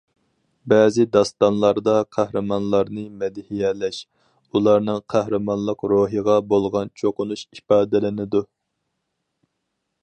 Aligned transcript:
بەزى 0.71 1.03
داستانلاردا 1.15 1.93
قەھرىمانلارنى 2.17 3.03
مەدھىيەلەش، 3.23 4.01
ئۇلارنىڭ 4.57 4.99
قەھرىمانلىق 5.15 5.87
روھىغا 5.95 6.41
بولغان 6.55 6.95
چوقۇنۇش 7.03 7.47
ئىپادىلىنىدۇ. 7.57 8.45